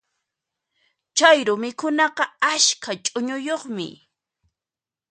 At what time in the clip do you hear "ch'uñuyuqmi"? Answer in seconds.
3.05-3.87